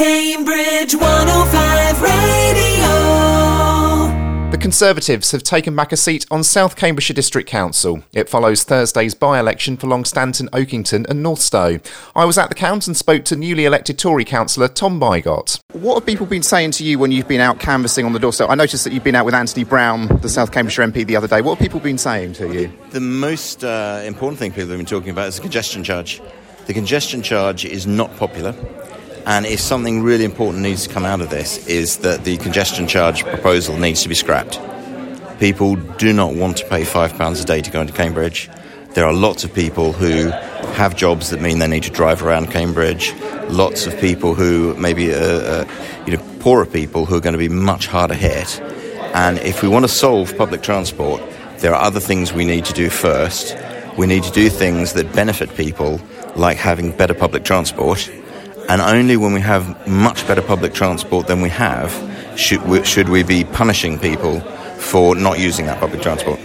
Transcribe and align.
Cambridge 0.00 0.94
105 0.94 2.00
Radio. 2.00 2.10
The 4.50 4.56
Conservatives 4.56 5.30
have 5.32 5.42
taken 5.42 5.76
back 5.76 5.92
a 5.92 5.96
seat 5.98 6.24
on 6.30 6.42
South 6.42 6.74
Cambridgeshire 6.74 7.12
District 7.12 7.46
Council. 7.46 8.02
It 8.14 8.26
follows 8.30 8.64
Thursday's 8.64 9.14
by 9.14 9.38
election 9.38 9.76
for 9.76 9.88
Longstanton, 9.88 10.48
Oakington, 10.54 11.04
and 11.10 11.22
North 11.22 11.40
Northstowe. 11.40 11.84
I 12.16 12.24
was 12.24 12.38
at 12.38 12.48
the 12.48 12.54
count 12.54 12.86
and 12.86 12.96
spoke 12.96 13.26
to 13.26 13.36
newly 13.36 13.66
elected 13.66 13.98
Tory 13.98 14.24
councillor 14.24 14.68
Tom 14.68 14.98
Bygott. 14.98 15.60
What 15.74 15.96
have 15.96 16.06
people 16.06 16.24
been 16.24 16.42
saying 16.42 16.70
to 16.70 16.82
you 16.82 16.98
when 16.98 17.12
you've 17.12 17.28
been 17.28 17.42
out 17.42 17.60
canvassing 17.60 18.06
on 18.06 18.14
the 18.14 18.18
doorstep? 18.18 18.48
I 18.48 18.54
noticed 18.54 18.84
that 18.84 18.94
you've 18.94 19.04
been 19.04 19.16
out 19.16 19.26
with 19.26 19.34
Anthony 19.34 19.64
Browne, 19.64 20.06
the 20.22 20.30
South 20.30 20.50
Cambridgeshire 20.50 20.86
MP, 20.86 21.06
the 21.06 21.16
other 21.16 21.28
day. 21.28 21.42
What 21.42 21.58
have 21.58 21.62
people 21.62 21.78
been 21.78 21.98
saying 21.98 22.32
to 22.34 22.50
you? 22.50 22.72
The 22.92 23.00
most 23.00 23.64
uh, 23.64 24.00
important 24.06 24.38
thing 24.38 24.52
people 24.52 24.70
have 24.70 24.78
been 24.78 24.86
talking 24.86 25.10
about 25.10 25.28
is 25.28 25.36
the 25.36 25.42
congestion 25.42 25.84
charge. 25.84 26.22
The 26.64 26.72
congestion 26.72 27.20
charge 27.20 27.66
is 27.66 27.86
not 27.86 28.16
popular. 28.16 28.54
And 29.26 29.46
if 29.46 29.60
something 29.60 30.02
really 30.02 30.24
important 30.24 30.62
needs 30.62 30.86
to 30.86 30.92
come 30.92 31.04
out 31.04 31.20
of 31.20 31.30
this, 31.30 31.66
is 31.66 31.98
that 31.98 32.24
the 32.24 32.36
congestion 32.38 32.86
charge 32.86 33.24
proposal 33.24 33.76
needs 33.76 34.02
to 34.02 34.08
be 34.08 34.14
scrapped. 34.14 34.58
People 35.38 35.76
do 35.76 36.12
not 36.12 36.34
want 36.34 36.56
to 36.58 36.66
pay 36.66 36.82
£5 36.82 37.42
a 37.42 37.44
day 37.44 37.60
to 37.60 37.70
go 37.70 37.80
into 37.80 37.92
Cambridge. 37.92 38.50
There 38.94 39.04
are 39.04 39.12
lots 39.12 39.44
of 39.44 39.54
people 39.54 39.92
who 39.92 40.30
have 40.74 40.96
jobs 40.96 41.30
that 41.30 41.40
mean 41.40 41.58
they 41.58 41.68
need 41.68 41.84
to 41.84 41.90
drive 41.90 42.22
around 42.22 42.50
Cambridge. 42.50 43.14
Lots 43.48 43.86
of 43.86 43.98
people 44.00 44.34
who 44.34 44.74
maybe, 44.74 45.12
uh, 45.12 45.18
uh, 45.18 45.64
you 46.06 46.16
know, 46.16 46.22
poorer 46.40 46.66
people 46.66 47.06
who 47.06 47.16
are 47.16 47.20
going 47.20 47.34
to 47.34 47.38
be 47.38 47.48
much 47.48 47.86
harder 47.86 48.14
hit. 48.14 48.60
And 49.14 49.38
if 49.38 49.62
we 49.62 49.68
want 49.68 49.84
to 49.84 49.88
solve 49.88 50.36
public 50.36 50.62
transport, 50.62 51.22
there 51.58 51.74
are 51.74 51.82
other 51.82 52.00
things 52.00 52.32
we 52.32 52.44
need 52.44 52.64
to 52.64 52.72
do 52.72 52.90
first. 52.90 53.56
We 53.96 54.06
need 54.06 54.22
to 54.24 54.32
do 54.32 54.48
things 54.48 54.94
that 54.94 55.12
benefit 55.12 55.54
people, 55.56 56.00
like 56.36 56.56
having 56.56 56.92
better 56.96 57.14
public 57.14 57.44
transport 57.44 58.10
and 58.70 58.80
only 58.80 59.16
when 59.16 59.32
we 59.32 59.40
have 59.40 59.88
much 59.88 60.24
better 60.28 60.40
public 60.40 60.72
transport 60.72 61.26
than 61.26 61.40
we 61.40 61.48
have 61.48 61.90
should 62.38 62.62
we, 62.68 62.84
should 62.84 63.08
we 63.08 63.24
be 63.24 63.42
punishing 63.42 63.98
people 63.98 64.38
for 64.78 65.16
not 65.16 65.40
using 65.40 65.66
that 65.66 65.80
public 65.80 66.00
transport. 66.00 66.38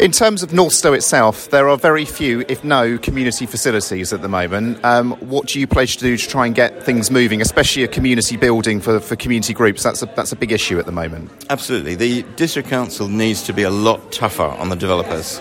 In 0.00 0.10
terms 0.10 0.42
of 0.42 0.50
Northstowe 0.50 0.96
itself, 0.96 1.50
there 1.50 1.68
are 1.68 1.76
very 1.76 2.04
few, 2.04 2.44
if 2.48 2.64
no, 2.64 2.98
community 2.98 3.46
facilities 3.46 4.12
at 4.12 4.20
the 4.20 4.28
moment. 4.28 4.84
Um, 4.84 5.12
what 5.20 5.46
do 5.46 5.60
you 5.60 5.68
pledge 5.68 5.98
to 5.98 6.00
do 6.02 6.16
to 6.16 6.28
try 6.28 6.46
and 6.46 6.56
get 6.56 6.82
things 6.82 7.08
moving, 7.08 7.40
especially 7.40 7.84
a 7.84 7.88
community 7.88 8.36
building 8.36 8.80
for, 8.80 8.98
for 8.98 9.14
community 9.14 9.54
groups? 9.54 9.84
That's 9.84 10.02
a, 10.02 10.06
that's 10.06 10.32
a 10.32 10.36
big 10.36 10.50
issue 10.50 10.80
at 10.80 10.86
the 10.86 10.92
moment. 10.92 11.30
Absolutely. 11.50 11.94
The 11.94 12.22
District 12.34 12.68
Council 12.68 13.06
needs 13.06 13.42
to 13.42 13.52
be 13.52 13.62
a 13.62 13.70
lot 13.70 14.10
tougher 14.10 14.42
on 14.42 14.70
the 14.70 14.76
developers. 14.76 15.38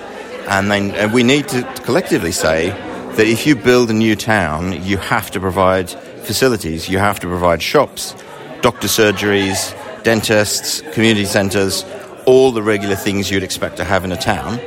And, 0.47 0.69
then, 0.69 0.91
and 0.91 1.11
we 1.11 1.23
need 1.23 1.47
to 1.47 1.63
collectively 1.85 2.33
say 2.33 2.69
that 2.69 3.25
if 3.27 3.47
you 3.47 3.55
build 3.55 3.89
a 3.89 3.93
new 3.93 4.15
town, 4.15 4.83
you 4.83 4.97
have 4.97 5.31
to 5.31 5.39
provide 5.39 5.93
facilities. 6.23 6.89
You 6.89 6.99
have 6.99 7.19
to 7.21 7.27
provide 7.27 7.61
shops, 7.61 8.15
doctor 8.61 8.87
surgeries, 8.87 9.73
dentists, 10.03 10.81
community 10.93 11.25
centres, 11.25 11.85
all 12.25 12.51
the 12.51 12.63
regular 12.63 12.95
things 12.95 13.31
you'd 13.31 13.43
expect 13.43 13.77
to 13.77 13.83
have 13.83 14.05
in 14.05 14.11
a 14.11 14.17
town. 14.17 14.59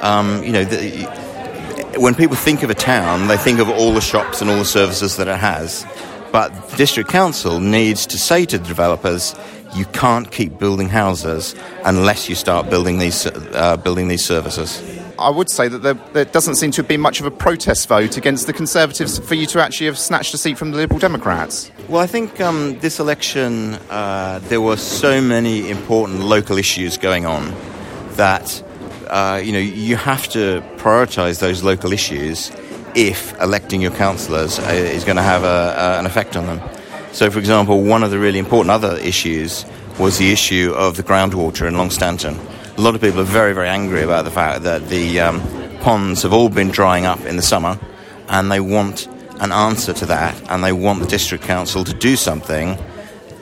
Um, 0.00 0.42
you 0.42 0.52
know, 0.52 0.64
the, 0.64 1.04
when 1.98 2.14
people 2.14 2.36
think 2.36 2.62
of 2.62 2.70
a 2.70 2.74
town, 2.74 3.28
they 3.28 3.36
think 3.36 3.58
of 3.58 3.68
all 3.68 3.92
the 3.92 4.00
shops 4.00 4.40
and 4.40 4.50
all 4.50 4.56
the 4.56 4.64
services 4.64 5.16
that 5.16 5.28
it 5.28 5.38
has. 5.38 5.86
But 6.32 6.50
district 6.76 7.10
council 7.10 7.58
needs 7.60 8.06
to 8.06 8.18
say 8.18 8.44
to 8.46 8.58
the 8.58 8.66
developers, 8.66 9.34
you 9.74 9.84
can't 9.86 10.30
keep 10.30 10.58
building 10.58 10.88
houses 10.88 11.54
unless 11.84 12.28
you 12.28 12.34
start 12.34 12.70
building 12.70 12.98
these 12.98 13.26
uh, 13.26 13.76
building 13.76 14.08
these 14.08 14.24
services. 14.24 14.99
I 15.20 15.28
would 15.28 15.50
say 15.50 15.68
that 15.68 15.82
there, 15.82 15.94
there, 16.12 16.24
doesn't 16.24 16.54
seem 16.56 16.70
to 16.72 16.78
have 16.78 16.88
been 16.88 17.00
much 17.00 17.20
of 17.20 17.26
a 17.26 17.30
protest 17.30 17.86
vote 17.88 18.16
against 18.16 18.46
the 18.46 18.54
Conservatives 18.54 19.18
for 19.18 19.34
you 19.34 19.46
to 19.46 19.62
actually 19.62 19.86
have 19.86 19.98
snatched 19.98 20.32
a 20.32 20.38
seat 20.38 20.56
from 20.56 20.70
the 20.70 20.78
Liberal 20.78 20.98
Democrats. 20.98 21.70
Well, 21.88 22.00
I 22.00 22.06
think 22.06 22.40
um, 22.40 22.78
this 22.78 22.98
election 22.98 23.74
uh, 23.90 24.40
there 24.44 24.62
were 24.62 24.78
so 24.78 25.20
many 25.20 25.70
important 25.70 26.20
local 26.20 26.56
issues 26.56 26.96
going 26.96 27.26
on 27.26 27.54
that 28.12 28.62
uh, 29.08 29.40
you 29.44 29.52
know 29.52 29.58
you 29.58 29.96
have 29.96 30.26
to 30.28 30.62
prioritise 30.76 31.40
those 31.40 31.62
local 31.62 31.92
issues 31.92 32.50
if 32.94 33.38
electing 33.40 33.82
your 33.82 33.92
councillors 33.92 34.58
uh, 34.58 34.62
is 34.72 35.04
going 35.04 35.16
to 35.16 35.22
have 35.22 35.44
a, 35.44 35.98
an 35.98 36.06
effect 36.06 36.34
on 36.36 36.46
them. 36.46 36.60
So, 37.12 37.30
for 37.30 37.38
example, 37.38 37.82
one 37.82 38.02
of 38.02 38.10
the 38.10 38.18
really 38.18 38.38
important 38.38 38.70
other 38.70 38.96
issues 38.98 39.66
was 39.98 40.16
the 40.16 40.32
issue 40.32 40.72
of 40.76 40.96
the 40.96 41.02
groundwater 41.02 41.68
in 41.68 41.74
Longstanton 41.74 42.38
a 42.80 42.82
lot 42.82 42.94
of 42.94 43.02
people 43.02 43.20
are 43.20 43.24
very, 43.24 43.52
very 43.52 43.68
angry 43.68 44.02
about 44.02 44.24
the 44.24 44.30
fact 44.30 44.62
that 44.62 44.88
the 44.88 45.20
um, 45.20 45.38
ponds 45.80 46.22
have 46.22 46.32
all 46.32 46.48
been 46.48 46.70
drying 46.70 47.04
up 47.04 47.20
in 47.26 47.36
the 47.36 47.42
summer 47.42 47.78
and 48.30 48.50
they 48.50 48.58
want 48.58 49.06
an 49.42 49.52
answer 49.52 49.92
to 49.92 50.06
that 50.06 50.34
and 50.50 50.64
they 50.64 50.72
want 50.72 50.98
the 50.98 51.06
district 51.06 51.44
council 51.44 51.84
to 51.84 51.92
do 51.92 52.16
something 52.16 52.78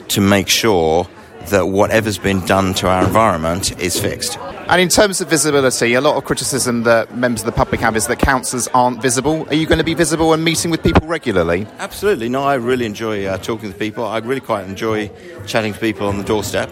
to 0.09 0.19
make 0.19 0.49
sure 0.49 1.07
that 1.51 1.69
whatever's 1.69 2.17
been 2.17 2.45
done 2.45 2.73
to 2.73 2.89
our 2.89 3.01
environment 3.05 3.79
is 3.79 3.97
fixed. 3.97 4.37
And 4.67 4.81
in 4.81 4.89
terms 4.89 5.21
of 5.21 5.29
visibility, 5.29 5.93
a 5.93 6.01
lot 6.01 6.17
of 6.17 6.25
criticism 6.25 6.83
that 6.83 7.15
members 7.15 7.39
of 7.39 7.45
the 7.45 7.53
public 7.53 7.79
have 7.79 7.95
is 7.95 8.07
that 8.07 8.19
councillors 8.19 8.67
aren't 8.73 9.01
visible. 9.01 9.47
Are 9.47 9.55
you 9.55 9.67
going 9.67 9.77
to 9.77 9.85
be 9.85 9.93
visible 9.93 10.33
and 10.33 10.43
meeting 10.43 10.69
with 10.69 10.83
people 10.83 11.07
regularly? 11.07 11.65
Absolutely. 11.77 12.27
No, 12.27 12.43
I 12.43 12.55
really 12.55 12.85
enjoy 12.85 13.25
uh, 13.25 13.37
talking 13.37 13.71
to 13.71 13.79
people. 13.79 14.03
I 14.03 14.17
really 14.17 14.41
quite 14.41 14.67
enjoy 14.67 15.09
chatting 15.47 15.71
to 15.71 15.79
people 15.79 16.09
on 16.09 16.17
the 16.17 16.25
doorstep. 16.25 16.69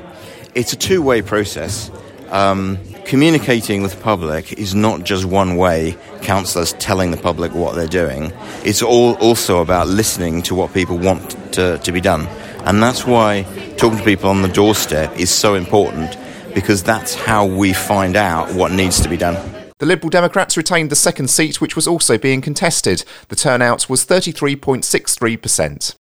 It's 0.53 0.73
a 0.73 0.75
two 0.75 1.01
way 1.01 1.21
process 1.21 1.89
um, 2.29 2.77
communicating 3.05 3.81
with 3.81 3.95
the 3.95 4.01
public 4.01 4.53
is 4.53 4.75
not 4.75 5.03
just 5.03 5.25
one 5.25 5.55
way 5.55 5.97
councillors 6.21 6.73
telling 6.73 7.11
the 7.11 7.17
public 7.17 7.53
what 7.53 7.75
they're 7.75 7.87
doing. 7.87 8.31
It's 8.63 8.81
all 8.81 9.15
also 9.15 9.61
about 9.61 9.87
listening 9.87 10.41
to 10.43 10.55
what 10.55 10.73
people 10.73 10.97
want 10.97 11.31
to, 11.53 11.77
to 11.77 11.91
be 11.91 12.01
done. 12.01 12.27
And 12.65 12.81
that's 12.83 13.05
why 13.05 13.43
talking 13.77 13.99
to 13.99 14.03
people 14.03 14.29
on 14.29 14.41
the 14.41 14.49
doorstep 14.49 15.17
is 15.17 15.29
so 15.29 15.55
important 15.55 16.17
because 16.53 16.83
that's 16.83 17.13
how 17.13 17.45
we 17.45 17.73
find 17.73 18.15
out 18.15 18.53
what 18.53 18.71
needs 18.71 18.99
to 19.01 19.09
be 19.09 19.17
done. 19.17 19.35
The 19.79 19.85
Liberal 19.85 20.09
Democrats 20.09 20.57
retained 20.57 20.89
the 20.89 20.95
second 20.95 21.29
seat, 21.29 21.61
which 21.61 21.75
was 21.75 21.87
also 21.87 22.17
being 22.17 22.41
contested. 22.41 23.05
The 23.27 23.35
turnout 23.35 23.87
was 23.87 24.03
33.63%. 24.07 25.97